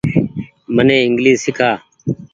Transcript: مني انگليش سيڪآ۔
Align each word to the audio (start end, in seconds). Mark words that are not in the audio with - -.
مني 0.75 0.97
انگليش 1.05 1.37
سيڪآ۔ 1.43 1.69